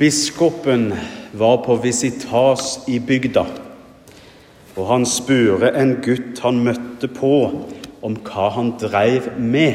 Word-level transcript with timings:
Biskopen 0.00 0.94
var 1.32 1.56
på 1.64 1.74
visitas 1.76 2.88
i 2.88 2.98
bygda, 2.98 3.42
og 4.76 4.86
han 4.88 5.04
spurte 5.04 5.68
en 5.76 5.92
gutt 6.00 6.40
han 6.40 6.62
møtte 6.64 7.10
på, 7.12 7.34
om 8.00 8.16
hva 8.24 8.46
han 8.54 8.72
dreiv 8.80 9.28
med. 9.36 9.74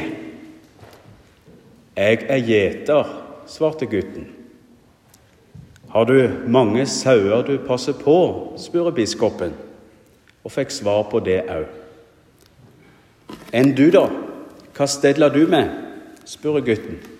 'Jeg 1.94 2.26
er 2.26 2.42
gjeter', 2.42 3.14
svarte 3.46 3.86
gutten. 3.86 4.26
'Har 5.94 6.04
du 6.04 6.30
mange 6.48 6.86
sauer 6.86 7.42
du 7.46 7.58
passer 7.58 7.92
på?' 7.92 8.58
spurte 8.58 8.92
biskopen, 8.92 9.54
og 10.44 10.52
fikk 10.52 10.70
svar 10.70 11.02
på 11.10 11.20
det 11.20 11.42
òg. 11.46 11.66
'Enn 13.52 13.76
du, 13.76 13.90
da? 13.90 14.08
Hva 14.74 14.86
stedler 14.86 15.28
du 15.28 15.46
med?' 15.46 15.70
spurte 16.24 16.66
gutten. 16.66 17.15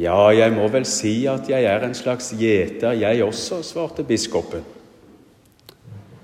Ja, 0.00 0.30
jeg 0.32 0.54
må 0.54 0.64
vel 0.72 0.86
si 0.88 1.26
at 1.28 1.48
jeg 1.50 1.66
er 1.68 1.84
en 1.84 1.96
slags 1.96 2.30
gjeter, 2.38 2.96
jeg 2.96 3.24
også, 3.24 3.60
svarte 3.66 4.04
biskopen. 4.06 4.64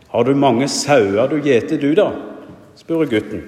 Har 0.08 0.24
du 0.24 0.32
mange 0.38 0.68
sauer 0.72 1.28
du 1.28 1.36
gjeter, 1.44 1.80
du, 1.80 1.90
da? 1.98 2.08
spurte 2.76 3.10
gutten. 3.10 3.42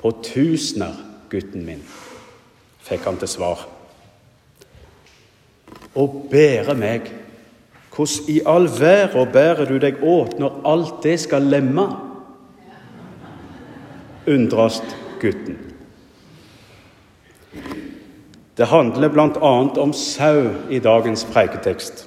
På 0.00 0.12
tusener, 0.24 0.96
gutten 1.28 1.66
min, 1.66 1.82
fikk 2.86 3.04
han 3.04 3.20
til 3.20 3.28
svar. 3.28 3.66
Og 5.96 6.26
bære 6.32 6.76
meg, 6.78 7.12
hvordan 7.92 8.32
i 8.32 8.40
all 8.48 8.68
verden 8.72 9.32
bærer 9.32 9.68
du 9.68 9.76
deg 9.80 10.00
åt 10.04 10.36
når 10.40 10.60
alt 10.68 10.98
det 11.04 11.18
skal 11.24 11.48
lemme? 11.52 11.88
undrast 14.26 14.96
gutten. 15.20 15.75
Det 18.56 18.64
handler 18.64 19.08
bl.a. 19.08 19.70
om 19.80 19.92
sau 19.92 20.48
i 20.70 20.78
dagens 20.78 21.26
preiketekst. 21.28 22.06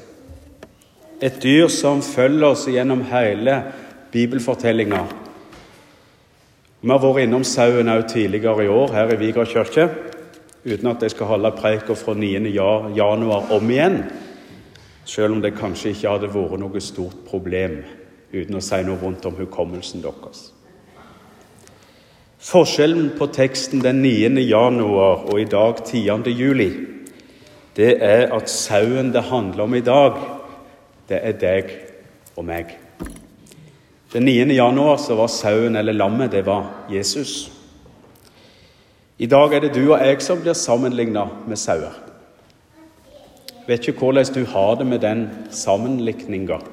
Et 1.21 1.41
dyr 1.43 1.67
som 1.69 2.01
følger 2.01 2.47
oss 2.47 2.63
gjennom 2.67 3.03
hele 3.11 3.59
bibelfortellinga. 4.09 5.03
Vi 6.81 6.89
har 6.89 7.01
vært 7.03 7.27
innom 7.27 7.45
sauen 7.45 7.91
òg 7.93 8.07
tidligere 8.09 8.65
i 8.65 8.71
år 8.73 8.95
her 8.95 9.13
i 9.13 9.19
Vigra 9.21 9.45
kirke, 9.45 9.89
uten 10.65 10.89
at 10.89 11.05
jeg 11.05 11.13
skal 11.13 11.29
holde 11.35 11.53
preika 11.59 11.93
fra 11.93 12.15
9. 12.17 12.41
januar 12.97 13.51
om 13.53 13.69
igjen, 13.69 14.01
selv 15.05 15.35
om 15.35 15.43
det 15.43 15.57
kanskje 15.59 15.93
ikke 15.93 16.15
hadde 16.15 16.33
vært 16.33 16.61
noe 16.63 16.81
stort 16.81 17.27
problem, 17.29 17.83
uten 18.33 18.57
å 18.57 18.63
si 18.63 18.81
noe 18.87 18.97
rundt 19.03 19.27
om 19.29 19.37
hukommelsen 19.37 20.01
deres. 20.01 20.49
Forskjellen 22.39 23.09
på 23.19 23.27
teksten 23.35 23.81
den 23.83 23.97
9. 23.99 24.39
januar 24.47 25.25
og 25.27 25.41
i 25.41 25.47
dag 25.51 25.81
10. 25.83 26.31
juli, 26.31 26.69
det 27.75 27.97
er 27.99 28.29
at 28.31 28.47
sauen 28.47 29.09
det 29.11 29.25
handler 29.27 29.65
om 29.65 29.73
i 29.75 29.81
dag, 29.83 30.15
det 31.11 31.19
er 31.19 31.35
deg 31.35 31.73
og 32.39 32.45
meg. 32.47 32.71
Den 34.13 34.23
9. 34.23 34.55
januar 34.55 35.01
så 35.03 35.17
var 35.19 35.27
sauen 35.27 35.75
eller 35.75 35.97
lammet 35.97 36.31
det 36.31 36.45
var 36.47 36.87
Jesus. 36.87 37.51
I 39.19 39.27
dag 39.27 39.53
er 39.53 39.67
det 39.67 39.73
du 39.75 39.89
og 39.89 39.99
jeg 39.99 40.23
som 40.23 40.39
blir 40.39 40.55
sammenligna 40.55 41.25
med 41.43 41.59
sauer. 41.59 41.91
Vet 43.67 43.83
ikke 43.83 43.99
hvordan 43.99 44.31
du 44.31 44.45
har 44.47 44.79
det 44.79 44.87
med 44.87 45.03
den 45.03 45.27
sammenlikninga. 45.51 46.63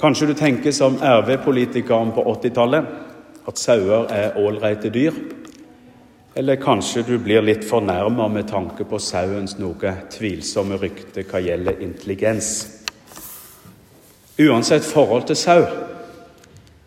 Kanskje 0.00 0.32
du 0.32 0.34
tenker 0.34 0.72
som 0.72 0.96
RV-politikeren 0.96 2.16
på 2.16 2.24
80-tallet 2.24 3.09
at 3.48 3.58
sauer 3.58 4.10
er 4.12 4.36
ålreite 4.40 4.90
dyr. 4.92 5.14
Eller 6.34 6.60
kanskje 6.62 7.02
du 7.06 7.16
blir 7.18 7.42
litt 7.42 7.64
fornærma 7.66 8.28
med 8.30 8.48
tanke 8.50 8.84
på 8.86 9.00
sauens 9.02 9.56
noe 9.58 9.94
tvilsomme 10.12 10.78
rykte 10.78 11.24
hva 11.26 11.40
gjelder 11.42 11.80
intelligens. 11.82 12.50
Uansett 14.40 14.86
forhold 14.86 15.26
til 15.28 15.36
sau, 15.36 15.64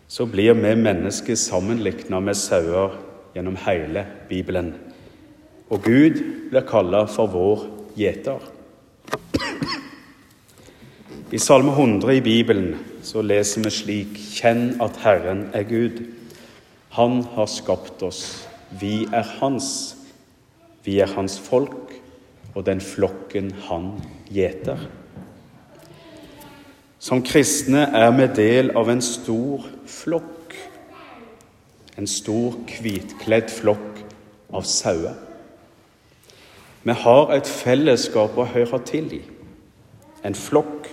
så 0.08 0.26
blir 0.26 0.54
vi 0.54 0.74
mennesker 0.78 1.36
sammenlikna 1.38 2.20
med 2.20 2.38
sauer 2.38 2.96
gjennom 3.34 3.58
hele 3.66 4.06
Bibelen. 4.28 4.72
Og 5.70 5.82
Gud 5.84 6.18
blir 6.50 6.66
kalla 6.66 7.04
for 7.10 7.30
vår 7.30 7.68
gjeter. 7.98 8.40
I 11.34 11.38
Salme 11.38 11.72
100 11.72 12.14
i 12.14 12.20
Bibelen 12.20 12.74
så 13.02 13.22
leser 13.22 13.64
vi 13.64 13.70
slik.: 13.70 14.18
Kjenn 14.36 14.76
at 14.82 15.00
Herren 15.02 15.48
er 15.52 15.64
Gud. 15.66 16.02
Han 16.94 17.24
har 17.34 17.46
skapt 17.50 18.02
oss. 18.06 18.46
Vi 18.70 19.02
er 19.10 19.26
hans. 19.40 19.96
Vi 20.86 21.00
er 21.02 21.10
hans 21.16 21.40
folk 21.42 21.90
og 22.54 22.62
den 22.68 22.80
flokken 22.80 23.50
han 23.66 23.96
gjeter. 24.30 24.78
Som 27.02 27.24
kristne 27.26 27.88
er 27.98 28.12
vi 28.14 28.28
del 28.36 28.70
av 28.78 28.92
en 28.92 29.02
stor 29.02 29.66
flokk. 29.90 30.54
En 31.98 32.06
stor, 32.10 32.54
hvitkledd 32.78 33.50
flokk 33.50 34.00
av 34.54 34.62
sauer. 34.66 35.18
Vi 36.84 36.94
har 37.02 37.34
et 37.34 37.48
fellesskap 37.48 38.38
å 38.38 38.46
høre 38.54 38.80
til 38.86 39.10
i. 39.18 39.20
En 40.22 40.38
flokk. 40.38 40.88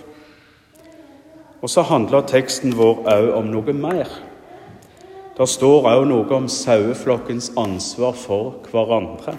Og 1.62 1.70
så 1.70 1.86
handler 1.86 2.26
teksten 2.26 2.74
vår 2.74 3.04
òg 3.06 3.32
om 3.38 3.50
noe 3.54 3.74
mer. 3.76 4.10
Det 5.32 5.46
står 5.48 5.86
òg 5.88 6.02
noe 6.10 6.28
om 6.36 6.48
saueflokkens 6.50 7.54
ansvar 7.56 8.16
for 8.20 8.58
hverandre. 8.68 9.32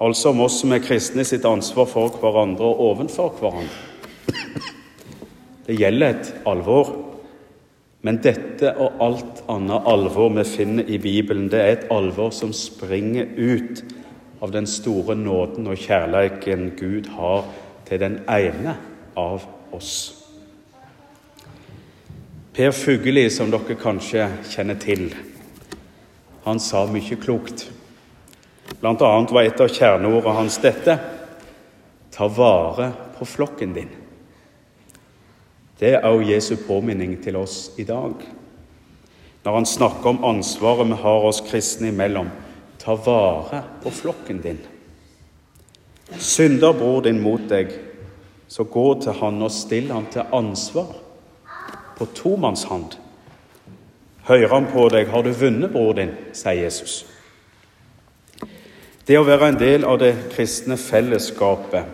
Altså 0.00 0.32
om 0.32 0.40
oss 0.46 0.56
som 0.62 0.72
er 0.72 0.80
kristne 0.84 1.24
sitt 1.28 1.44
ansvar 1.44 1.88
for 1.90 2.16
hverandre 2.22 2.70
og 2.70 2.80
ovenfor 2.86 3.34
hverandre. 3.40 3.92
Det 5.66 5.76
gjelder 5.76 6.14
et 6.14 6.32
alvor. 6.48 6.94
Men 8.04 8.22
dette 8.24 8.72
og 8.80 9.04
alt 9.04 9.44
annet 9.52 9.86
alvor 9.88 10.32
vi 10.38 10.44
finner 10.48 10.88
i 10.88 10.98
Bibelen, 11.00 11.46
det 11.52 11.60
er 11.60 11.70
et 11.76 11.86
alvor 11.92 12.32
som 12.36 12.52
springer 12.56 13.30
ut 13.36 13.84
av 14.44 14.52
den 14.52 14.68
store 14.68 15.16
nåden 15.16 15.68
og 15.68 15.80
kjærleiken 15.80 16.70
Gud 16.76 17.08
har 17.16 17.48
til 17.88 18.00
den 18.00 18.20
ene 18.28 18.76
av 19.16 19.44
oss. 19.72 20.23
Per 22.54 22.70
Fugelli, 22.70 23.30
som 23.34 23.48
dere 23.50 23.74
kanskje 23.74 24.28
kjenner 24.46 24.76
til, 24.78 25.08
han 26.44 26.60
sa 26.62 26.84
mye 26.86 27.16
klokt. 27.18 27.64
Blant 28.78 29.02
annet 29.02 29.34
var 29.34 29.48
et 29.48 29.62
av 29.64 29.72
kjerneordene 29.74 30.36
hans 30.36 30.60
dette 30.62 30.94
ta 32.14 32.30
vare 32.30 32.92
på 33.18 33.26
flokken 33.26 33.74
din. 33.74 33.90
Det 35.82 35.96
er 35.96 36.06
også 36.06 36.30
Jesu 36.30 36.54
påminning 36.62 37.16
til 37.24 37.42
oss 37.42 37.72
i 37.74 37.90
dag. 37.90 38.22
Når 39.42 39.58
han 39.58 39.66
snakker 39.66 40.14
om 40.14 40.24
ansvaret 40.30 40.92
vi 40.92 41.02
har 41.02 41.26
oss 41.26 41.42
kristne 41.42 41.90
imellom, 41.90 42.30
ta 42.78 42.94
vare 42.94 43.64
på 43.82 43.90
flokken 43.90 44.44
din. 44.46 44.62
Synder 46.22 46.70
bror 46.78 47.02
din 47.02 47.18
mot 47.18 47.50
deg, 47.50 47.74
så 48.46 48.62
gå 48.62 48.92
til 49.02 49.18
han 49.18 49.42
og 49.42 49.50
still 49.50 49.90
han 49.90 50.06
til 50.14 50.30
ansvar 50.30 51.00
på 51.98 52.06
tomannshånd. 52.16 52.96
Hører 54.24 54.54
han 54.54 54.68
på 54.72 54.86
deg, 54.92 55.10
har 55.12 55.24
du 55.24 55.32
vunnet 55.36 55.72
bror 55.72 55.92
din, 55.98 56.14
sier 56.32 56.64
Jesus. 56.64 57.02
Det 59.04 59.18
å 59.20 59.26
være 59.26 59.50
en 59.52 59.60
del 59.60 59.84
av 59.84 59.98
det 60.00 60.14
kristne 60.32 60.78
fellesskapet, 60.80 61.90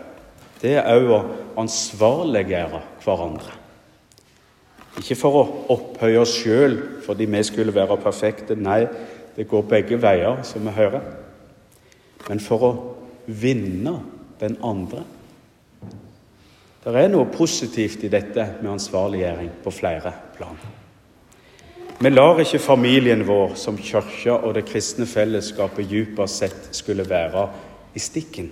det 0.61 0.77
er 0.78 0.93
òg 0.93 1.11
å 1.11 1.22
ansvarliggjøre 1.59 2.83
hverandre. 3.03 3.56
Ikke 5.00 5.16
for 5.19 5.38
å 5.41 5.44
opphøye 5.72 6.21
oss 6.21 6.34
sjøl 6.43 6.77
fordi 7.05 7.27
vi 7.31 7.43
skulle 7.47 7.75
være 7.75 7.99
perfekte. 8.03 8.56
Nei, 8.59 8.84
det 9.37 9.49
går 9.49 9.67
begge 9.71 9.99
veier, 10.03 10.43
som 10.47 10.67
vi 10.67 10.75
hører. 10.77 11.03
Men 12.28 12.43
for 12.43 12.67
å 12.67 12.72
vinne 13.27 13.97
den 14.41 14.59
andre. 14.67 15.05
Det 16.81 16.97
er 16.97 17.11
noe 17.12 17.29
positivt 17.29 18.06
i 18.06 18.09
dette 18.09 18.44
med 18.62 18.71
ansvarliggjøring 18.79 19.50
på 19.61 19.73
flere 19.75 20.15
plan. 20.32 20.56
Vi 22.00 22.09
lar 22.09 22.41
ikke 22.41 22.62
familien 22.65 23.27
vår 23.29 23.53
som 23.61 23.77
kirka 23.77 24.38
og 24.38 24.55
det 24.56 24.62
kristne 24.71 25.05
fellesskapet 25.05 25.91
dypest 25.91 26.41
sett 26.41 26.71
skulle 26.73 27.05
være 27.05 27.44
i 27.93 28.00
stikken. 28.00 28.49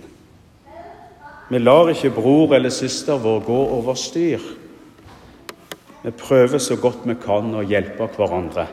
Vi 1.48 1.62
lar 1.62 1.88
ikke 1.88 2.12
bror 2.12 2.52
eller 2.52 2.68
søster 2.68 3.16
vår 3.16 3.40
gå 3.48 3.58
over 3.78 3.96
styr. 3.96 4.44
Vi 6.04 6.12
prøver 6.12 6.60
så 6.60 6.76
godt 6.76 7.08
vi 7.08 7.16
kan 7.24 7.48
å 7.56 7.64
hjelpe 7.64 8.12
hverandre, 8.12 8.68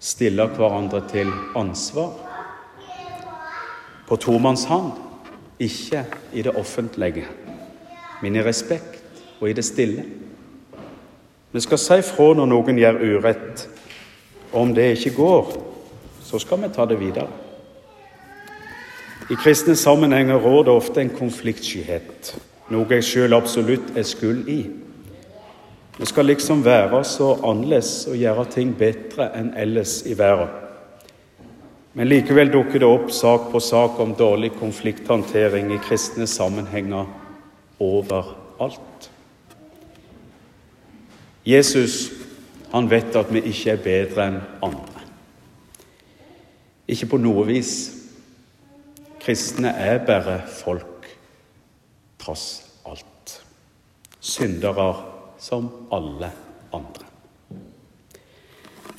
stille 0.00 0.48
hverandre 0.56 1.04
til 1.12 1.28
ansvar. 1.52 2.16
På 4.08 4.16
tomannshånd, 4.16 4.94
ikke 5.60 6.06
i 6.32 6.42
det 6.48 6.56
offentlige 6.56 7.28
men 8.24 8.36
i 8.36 8.44
respekt 8.44 9.02
og 9.40 9.50
i 9.50 9.56
det 9.56 9.64
stille. 9.66 10.04
Vi 11.52 11.60
skal 11.60 11.78
si 11.78 12.00
fra 12.08 12.30
når 12.34 12.48
noen 12.50 12.78
gjør 12.80 13.02
urett. 13.04 13.68
Og 14.54 14.60
om 14.62 14.72
det 14.74 14.94
ikke 14.96 15.16
går, 15.18 15.50
så 16.24 16.40
skal 16.40 16.62
vi 16.62 16.70
ta 16.72 16.86
det 16.88 16.96
videre. 17.00 17.28
I 19.30 19.36
kristne 19.40 19.76
sammenhenger 19.76 20.40
råder 20.40 20.72
ofte 20.72 21.00
en 21.00 21.12
konfliktskyhet, 21.12 22.34
noe 22.72 22.96
jeg 22.96 23.06
sjøl 23.06 23.36
absolutt 23.36 23.94
er 23.96 24.04
skyld 24.08 24.48
i. 24.52 24.58
Vi 25.96 26.08
skal 26.10 26.26
liksom 26.28 26.64
være 26.64 27.04
så 27.06 27.36
annerledes 27.46 28.06
og 28.10 28.18
gjøre 28.18 28.44
ting 28.52 28.74
bedre 28.76 29.30
enn 29.38 29.52
ellers 29.56 30.00
i 30.10 30.16
verden. 30.18 30.50
Men 31.94 32.10
likevel 32.10 32.50
dukker 32.50 32.82
det 32.82 32.88
opp 32.90 33.12
sak 33.14 33.52
på 33.52 33.60
sak 33.62 34.00
om 34.02 34.16
dårlig 34.18 34.50
konflikthåndtering 34.58 35.70
i 35.72 35.82
kristne 35.86 36.26
sammenhenger 36.26 37.06
overalt. 37.80 39.10
Jesus 41.44 42.10
han 42.74 42.90
vet 42.90 43.16
at 43.16 43.30
vi 43.30 43.44
ikke 43.46 43.70
er 43.70 43.82
bedre 43.84 44.24
enn 44.26 44.40
andre. 44.66 45.02
Ikke 46.90 47.06
på 47.12 47.20
noe 47.22 47.44
vis. 47.46 47.74
Kristne 49.22 49.70
er 49.78 50.00
bare 50.04 50.40
folk, 50.50 51.06
tross 52.20 52.64
alt. 52.84 53.38
Syndere 54.20 54.88
som 55.38 55.70
alle 55.92 56.32
andre. 56.74 57.06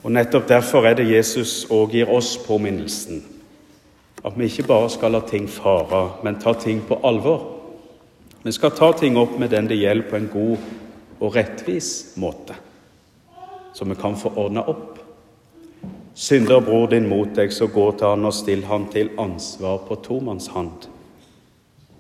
Og 0.06 0.12
Nettopp 0.13 0.48
derfor 0.50 0.86
er 0.86 0.95
det 0.95 1.10
Jesus 1.10 1.66
òg 1.74 1.98
gir 1.98 2.10
oss 2.13 2.38
påminnelsen. 2.45 3.24
At 4.25 4.38
vi 4.38 4.48
ikke 4.48 4.68
bare 4.69 4.89
skal 4.89 5.18
la 5.18 5.22
ting 5.25 5.50
fare, 5.50 6.22
men 6.24 6.39
ta 6.42 6.54
ting 6.54 6.81
på 6.88 7.00
alvor. 7.04 7.55
Vi 8.46 8.52
skal 8.52 8.72
ta 8.72 8.94
ting 8.94 9.18
opp 9.18 9.40
med 9.40 9.50
den 9.50 9.66
det 9.66 9.76
gjelder, 9.76 10.06
på 10.06 10.16
en 10.20 10.28
god 10.30 10.66
og 11.18 11.32
rettvis 11.34 11.88
måte, 12.22 12.54
så 13.74 13.88
vi 13.90 13.96
kan 13.98 14.14
få 14.22 14.30
ordna 14.38 14.62
opp. 14.70 15.00
Synder 16.14 16.62
bror 16.62 16.86
din 16.92 17.08
mot 17.10 17.32
deg, 17.34 17.50
så 17.50 17.66
gå 17.66 17.86
til 17.98 18.06
han 18.06 18.28
og 18.30 18.36
still 18.38 18.62
han 18.70 18.86
til 18.94 19.10
ansvar 19.18 19.80
på 19.88 19.98
tomannshånd. 20.06 20.86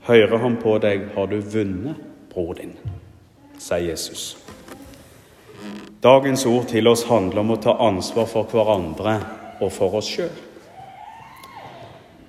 Hører 0.05 0.37
han 0.43 0.59
på 0.61 0.75
deg, 0.85 1.07
har 1.15 1.33
du 1.33 1.39
vunnet 1.41 2.05
bror 2.29 2.53
din, 2.61 2.77
sier 3.57 3.87
Jesus. 3.87 4.27
Dagens 6.05 6.45
ord 6.45 6.69
til 6.69 6.93
oss 6.93 7.07
handler 7.09 7.41
om 7.41 7.55
å 7.55 7.59
ta 7.65 7.73
ansvar 7.89 8.29
for 8.29 8.53
hverandre 8.53 9.17
og 9.65 9.73
for 9.73 9.97
oss 9.97 10.13
sjøl. 10.13 10.29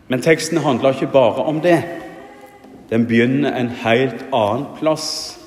Men 0.09 0.25
teksten 0.25 0.65
handler 0.65 0.97
ikke 0.97 1.13
bare 1.13 1.45
om 1.53 1.61
det. 1.61 2.06
Den 2.91 3.06
begynner 3.06 3.56
en 3.56 3.69
helt 3.69 4.27
annen 4.35 4.67
plass, 4.79 5.38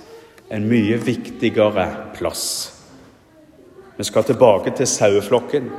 en 0.51 0.67
mye 0.67 0.97
viktigere 1.05 1.85
plass. 2.17 2.43
Vi 3.97 4.03
skal 4.03 4.23
tilbake 4.23 4.73
til 4.75 4.87
saueflokken, 4.87 5.69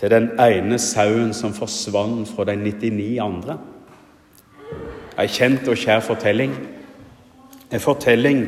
til 0.00 0.10
den 0.10 0.30
ene 0.40 0.78
sauen 0.78 1.32
som 1.34 1.54
forsvant 1.56 2.28
fra 2.28 2.44
de 2.48 2.56
99 2.56 3.18
andre. 3.22 3.58
Ei 5.18 5.26
kjent 5.26 5.66
og 5.68 5.80
kjær 5.80 6.04
fortelling. 6.06 6.52
En 7.72 7.82
fortelling 7.82 8.44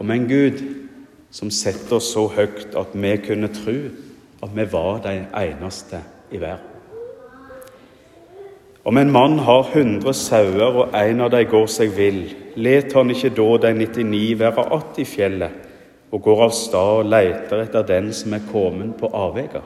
om 0.00 0.10
en 0.10 0.26
Gud 0.28 0.60
som 1.32 1.50
setter 1.50 1.96
oss 1.96 2.12
så 2.12 2.26
høyt 2.28 2.76
at 2.76 2.92
vi 2.92 3.14
kunne 3.24 3.48
tro 3.54 3.78
at 4.42 4.52
vi 4.54 4.66
var 4.72 5.00
de 5.06 5.16
eneste 5.38 6.02
i 6.30 6.40
verden. 6.42 6.71
Om 8.84 8.96
en 8.98 9.12
mann 9.14 9.38
har 9.38 9.68
hundre 9.70 10.10
sauer, 10.14 10.74
og 10.82 10.94
en 10.98 11.20
av 11.22 11.30
dem 11.30 11.46
går 11.46 11.68
seg 11.70 11.92
vill, 11.94 12.24
let 12.58 12.90
han 12.96 13.12
ikke 13.14 13.30
da 13.36 13.48
de 13.62 13.74
99 13.78 14.38
være 14.38 14.64
att 14.74 14.98
i 14.98 15.04
fjellet, 15.04 15.50
og 16.10 16.22
går 16.22 16.42
av 16.42 16.50
stad 16.50 16.98
og 16.98 17.04
leiter 17.06 17.62
etter 17.62 17.86
den 17.86 18.12
som 18.12 18.34
er 18.34 18.42
kommet 18.52 18.96
på 18.98 19.06
avveier? 19.06 19.62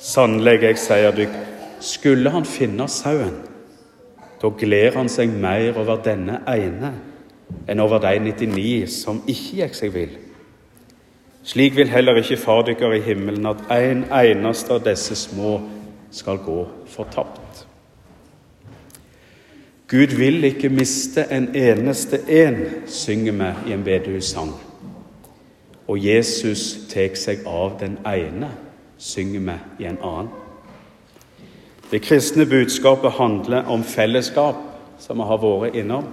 Sannelig, 0.00 0.62
jeg 0.62 0.78
sier 0.78 1.12
dykk, 1.12 1.36
skulle 1.80 2.30
han 2.30 2.44
finne 2.44 2.88
sauen, 2.88 3.36
da 4.40 4.48
gleder 4.48 4.96
han 4.96 5.08
seg 5.08 5.28
mer 5.28 5.76
over 5.76 6.00
denne 6.04 6.40
ene 6.48 6.94
enn 7.68 7.80
over 7.80 8.00
de 8.00 8.16
99 8.18 8.88
som 8.88 9.20
ikke 9.28 9.60
gikk 9.60 9.76
seg 9.76 9.92
vill. 9.92 10.16
Slik 11.44 11.76
vil 11.76 11.92
heller 11.92 12.16
ikke 12.16 12.40
Far 12.40 12.64
dykker 12.64 12.96
i 12.96 13.04
himmelen 13.04 13.46
at 13.46 13.60
en 13.76 14.06
eneste 14.08 14.72
av 14.72 14.84
disse 14.88 15.16
små 15.16 15.58
skal 16.10 16.40
gå 16.40 16.62
fortapt. 16.88 17.66
Gud 19.94 20.06
vil 20.06 20.44
ikke 20.44 20.68
miste 20.68 21.22
en 21.30 21.52
eneste 21.54 22.18
en, 22.28 22.56
synger 22.86 23.32
vi 23.32 23.70
i 23.70 23.74
en 23.74 23.84
bedehussang. 23.84 24.50
Og 25.86 26.06
Jesus 26.06 26.64
tar 26.90 27.14
seg 27.14 27.44
av 27.46 27.76
den 27.78 28.00
ene, 28.02 28.48
synger 28.98 29.44
vi 29.46 29.84
i 29.84 29.86
en 29.86 30.00
annen. 30.02 30.32
Det 31.92 32.00
kristne 32.02 32.46
budskapet 32.46 33.14
handler 33.20 33.70
om 33.70 33.84
fellesskap, 33.86 34.58
som 34.98 35.22
vi 35.22 35.28
har 35.30 35.38
vært 35.38 35.78
innom. 35.78 36.10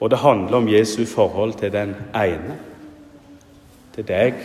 Og 0.00 0.10
det 0.10 0.22
handler 0.24 0.56
om 0.56 0.72
Jesu 0.72 1.04
forhold 1.04 1.52
til 1.60 1.72
den 1.76 1.92
ene. 2.16 2.56
Til 3.92 4.08
deg 4.08 4.40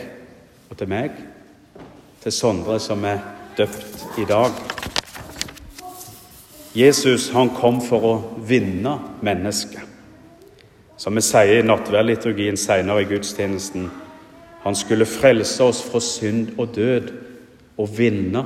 og 0.70 0.76
til 0.78 0.92
meg. 0.92 1.16
Til 2.24 2.32
Sondre, 2.32 2.80
som 2.80 3.08
er 3.08 3.24
døpt 3.58 4.20
i 4.20 4.28
dag. 4.28 4.52
Jesus 6.78 7.32
han 7.34 7.50
kom 7.58 7.80
for 7.82 8.04
å 8.06 8.16
vinne 8.46 8.92
mennesket. 9.26 9.82
Som 10.98 11.18
vi 11.18 11.24
sier 11.26 11.62
i 11.62 11.66
nattverdliturgien 11.66 12.58
senere 12.58 13.02
i 13.02 13.08
gudstjenesten. 13.10 13.88
Han 14.62 14.78
skulle 14.78 15.10
frelse 15.10 15.66
oss 15.66 15.80
fra 15.82 16.02
synd 16.04 16.54
og 16.58 16.76
død 16.78 17.10
og 17.82 17.98
vinne 17.98 18.44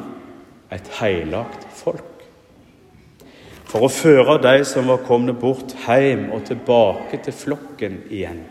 et 0.72 0.88
heilagt 1.02 1.68
folk. 1.76 2.08
For 3.68 3.88
å 3.88 3.92
føre 3.92 4.40
de 4.44 4.56
som 4.68 4.88
var 4.88 5.04
kommet 5.08 5.40
bort, 5.40 5.76
hjem 5.84 6.30
og 6.32 6.46
tilbake 6.48 7.20
til 7.26 7.36
flokken 7.36 8.02
igjen. 8.08 8.46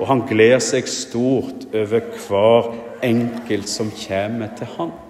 Og 0.00 0.08
han 0.08 0.24
gleder 0.28 0.64
seg 0.64 0.88
stort 0.88 1.68
over 1.76 2.08
hver 2.24 2.72
enkelt 3.04 3.68
som 3.68 3.92
kommer 3.92 4.56
til 4.56 4.72
han. 4.78 5.00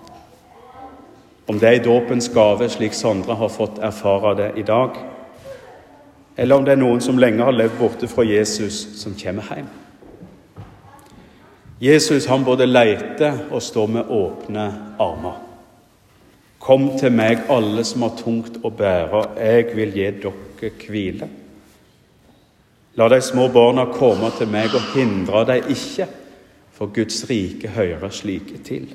Om 1.46 1.58
det 1.60 1.68
er 1.68 1.84
dåpens 1.84 2.28
gave, 2.32 2.68
slik 2.72 2.94
Sondre 2.96 3.36
har 3.36 3.52
fått 3.52 3.78
erfare 3.84 4.34
det 4.38 4.50
i 4.56 4.62
dag, 4.64 4.96
eller 6.36 6.56
om 6.56 6.64
det 6.64 6.72
er 6.74 6.80
noen 6.80 7.02
som 7.04 7.18
lenge 7.20 7.44
har 7.44 7.54
levd 7.54 7.76
borte 7.78 8.08
fra 8.10 8.24
Jesus, 8.26 8.80
som 8.98 9.14
kommer 9.18 9.50
hjem. 9.54 9.68
Jesus 11.84 12.26
han 12.30 12.46
både 12.46 12.66
leter 12.66 13.44
og 13.50 13.62
står 13.62 13.90
med 13.92 14.10
åpne 14.10 14.64
armer. 15.02 15.40
Kom 16.64 16.94
til 16.96 17.12
meg, 17.12 17.44
alle 17.52 17.84
som 17.84 18.06
har 18.06 18.14
tungt 18.16 18.56
å 18.64 18.70
bære, 18.72 19.24
jeg 19.36 19.66
vil 19.76 19.92
gi 19.92 20.10
dere 20.24 20.70
hvile. 20.80 21.28
La 22.96 23.08
de 23.10 23.18
små 23.20 23.50
barna 23.52 23.84
komme 23.92 24.30
til 24.38 24.48
meg, 24.48 24.72
og 24.72 24.94
hindre 24.94 25.44
dem 25.50 25.72
ikke, 25.74 26.06
for 26.74 26.94
Guds 26.94 27.20
rike 27.28 27.68
hører 27.74 28.10
slike 28.10 28.62
til. 28.64 28.88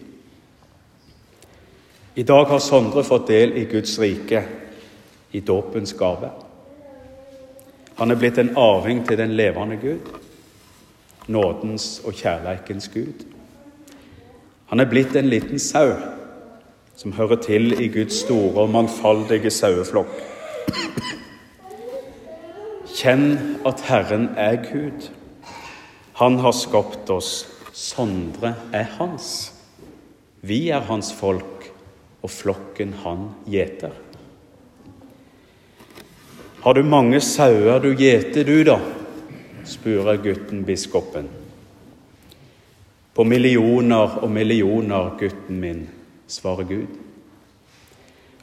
I 2.19 2.23
dag 2.23 2.45
har 2.45 2.59
Sondre 2.59 2.99
fått 3.07 3.29
del 3.31 3.53
i 3.55 3.61
Guds 3.71 3.93
rike, 3.99 4.41
i 5.31 5.39
dåpens 5.39 5.93
gave. 5.95 6.27
Han 7.95 8.11
er 8.11 8.17
blitt 8.19 8.39
en 8.41 8.49
arving 8.59 9.05
til 9.07 9.15
den 9.21 9.37
levende 9.39 9.77
Gud, 9.79 10.09
nådens 11.31 12.01
og 12.03 12.17
kjærleikens 12.19 12.89
Gud. 12.91 13.23
Han 14.67 14.83
er 14.83 14.89
blitt 14.91 15.15
en 15.15 15.29
liten 15.31 15.61
sau 15.63 15.93
som 16.99 17.13
hører 17.15 17.39
til 17.45 17.71
i 17.79 17.87
Guds 17.87 18.19
store 18.25 18.65
og 18.65 18.73
mangfoldige 18.73 19.53
saueflokk. 19.55 20.11
Kjenn 22.97 23.29
at 23.63 23.85
Herren 23.87 24.27
er 24.35 24.59
Gud. 24.65 25.07
Han 26.19 26.41
har 26.43 26.51
skapt 26.51 27.15
oss. 27.15 27.47
Sondre 27.71 28.57
er 28.75 28.91
hans. 28.97 29.53
Vi 30.41 30.65
er 30.67 30.83
hans 30.89 31.13
folk 31.15 31.58
og 32.21 32.31
flokken 32.31 32.93
han 33.03 33.29
gjeter. 33.47 33.93
Har 36.59 36.73
du 36.75 36.83
mange 36.83 37.21
sauer 37.23 37.79
du 37.79 37.93
gjeter, 37.95 38.43
du, 38.43 38.63
da? 38.67 38.79
spurte 39.69 40.17
gutten 40.23 40.63
biskopen. 40.67 41.29
På 43.13 43.23
millioner 43.23 44.17
og 44.23 44.31
millioner, 44.31 45.13
gutten 45.19 45.59
min, 45.61 45.85
svarer 46.27 46.67
Gud. 46.67 46.97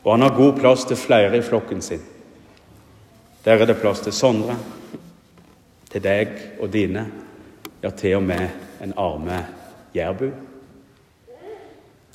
Og 0.04 0.12
han 0.14 0.23
har 0.23 0.37
god 0.37 0.59
plass 0.61 0.85
til 0.87 0.97
flere 0.97 1.37
i 1.37 1.45
flokken 1.45 1.83
sin. 1.83 2.02
Der 3.45 3.61
er 3.61 3.66
det 3.66 3.78
plass 3.80 4.00
til 4.00 4.14
Sondre, 4.14 4.56
til 5.90 6.02
deg 6.02 6.33
og 6.61 6.71
dine, 6.73 7.04
ja, 7.83 7.90
til 7.90 8.16
og 8.18 8.23
med 8.26 8.49
en 8.83 8.95
arme 8.97 9.38
jærbu. 9.95 10.30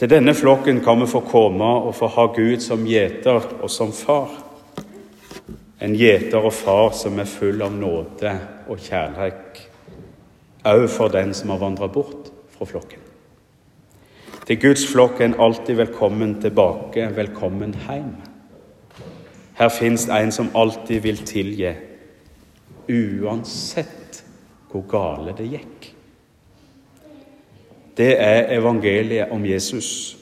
Til 0.01 0.09
denne 0.09 0.33
flokken 0.33 0.79
kan 0.81 0.97
vi 0.97 1.05
få 1.05 1.19
komme 1.29 1.65
og 1.85 1.91
få 1.93 2.07
ha 2.09 2.23
Gud 2.33 2.63
som 2.65 2.87
gjeter 2.89 3.43
og 3.61 3.69
som 3.69 3.91
far. 3.93 4.31
En 5.77 5.93
gjeter 5.93 6.41
og 6.41 6.55
far 6.57 6.95
som 6.97 7.19
er 7.21 7.29
full 7.29 7.61
av 7.61 7.75
nåde 7.75 8.31
og 8.65 8.81
kjærlighet, 8.81 9.59
òg 10.65 10.87
for 10.89 11.13
den 11.13 11.35
som 11.37 11.53
har 11.53 11.61
vandra 11.61 11.85
bort 11.85 12.31
fra 12.55 12.65
flokken. 12.65 13.05
Til 14.49 14.59
Guds 14.65 14.87
flokk 14.89 15.21
er 15.21 15.29
en 15.29 15.37
alltid 15.37 15.77
velkommen 15.83 16.33
tilbake, 16.41 17.05
velkommen 17.13 17.77
hjem. 17.85 18.15
Her 19.61 19.69
fins 19.69 20.09
en 20.09 20.33
som 20.33 20.49
alltid 20.57 21.05
vil 21.05 21.21
tilgi, 21.29 21.75
uansett 22.89 24.23
hvor 24.73 24.89
gale 24.89 25.37
det 25.37 25.51
gikk. 25.59 25.90
Det 28.01 28.15
er 28.17 28.47
evangeliet 28.55 29.29
om 29.29 29.43
Jesus. 29.45 30.17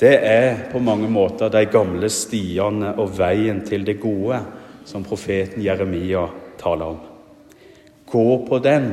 Det 0.00 0.16
er 0.26 0.64
på 0.72 0.80
mange 0.82 1.06
måter 1.10 1.48
de 1.52 1.62
gamle 1.70 2.08
stiene 2.10 2.90
og 2.98 3.12
veien 3.14 3.60
til 3.64 3.84
det 3.86 4.00
gode 4.02 4.40
som 4.86 5.04
profeten 5.06 5.62
Jeremia 5.62 6.24
taler 6.58 6.96
om. 6.96 6.98
Gå 8.10 8.24
på 8.48 8.58
den, 8.58 8.88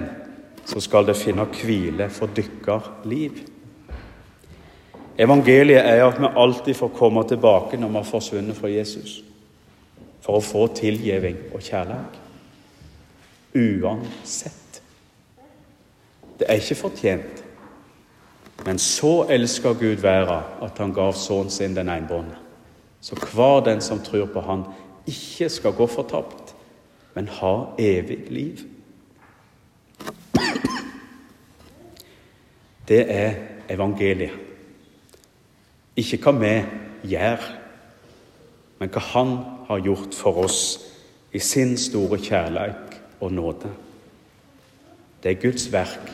så 0.70 0.82
skal 0.86 1.08
det 1.08 1.18
finne 1.18 1.48
hvile 1.50 2.12
for 2.14 2.30
dykker 2.30 2.92
liv. 3.10 3.42
Evangeliet 5.18 5.82
er 5.82 6.06
at 6.06 6.22
vi 6.22 6.30
alltid 6.30 6.78
får 6.78 6.94
komme 6.94 7.26
tilbake 7.28 7.78
når 7.78 7.90
vi 7.90 8.02
har 8.04 8.12
forsvunnet 8.12 8.58
fra 8.58 8.70
Jesus, 8.70 9.24
for 10.22 10.38
å 10.38 10.46
få 10.46 10.68
tilgivning 10.78 11.42
og 11.54 11.62
kjærlighet. 11.62 12.22
Uansett. 13.54 14.82
Det 16.38 16.48
er 16.50 16.62
ikke 16.62 16.80
fortjent, 16.86 17.43
men 18.66 18.80
så 18.80 19.26
elsker 19.30 19.74
Gud 19.74 20.02
verden 20.02 20.44
at 20.64 20.78
han 20.78 20.94
gav 20.94 21.14
sønnen 21.14 21.52
sin 21.52 21.76
den 21.76 21.90
enbårne. 21.90 22.38
Så 23.04 23.16
hver 23.16 23.60
den 23.66 23.82
som 23.82 24.00
tror 24.00 24.26
på 24.26 24.42
Han, 24.42 24.64
ikke 25.08 25.50
skal 25.50 25.74
gå 25.76 25.88
fortapt, 25.88 26.56
men 27.14 27.28
ha 27.28 27.66
evig 27.80 28.32
liv. 28.32 28.60
Det 32.88 33.12
er 33.12 33.34
evangeliet. 33.70 34.32
Ikke 35.96 36.18
hva 36.24 36.32
vi 36.40 36.54
gjør, 37.12 37.44
men 38.80 38.90
hva 38.90 39.04
Han 39.12 39.38
har 39.68 39.84
gjort 39.84 40.16
for 40.16 40.46
oss 40.46 40.80
i 41.34 41.40
sin 41.40 41.78
store 41.78 42.18
kjærlighet 42.18 43.00
og 43.20 43.32
nåde. 43.32 43.72
Det 45.24 45.32
er 45.32 45.42
Guds 45.42 45.72
verk 45.72 46.12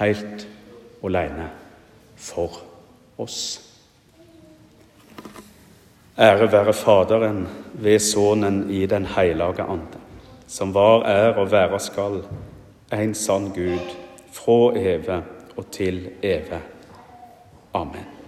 helt 0.00 0.48
alene 1.04 1.50
for 2.16 2.60
oss. 3.18 3.66
Ære 6.18 6.52
være 6.52 6.72
Faderen 6.72 7.48
ved 7.72 7.98
Sønnen 7.98 8.70
i 8.70 8.86
Den 8.86 9.06
hellige 9.06 9.62
ande, 9.62 10.00
som 10.46 10.74
var, 10.74 11.02
er 11.02 11.34
og 11.34 11.50
være 11.52 11.80
skal, 11.80 12.22
en 12.92 13.14
sann 13.14 13.48
Gud, 13.54 13.96
fra 14.32 14.72
evig 14.76 15.22
og 15.56 15.70
til 15.72 16.08
evig. 16.22 16.60
Amen. 17.74 18.19